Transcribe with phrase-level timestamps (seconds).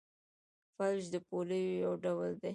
[0.77, 2.49] فلج د پولیو یو ډول دی.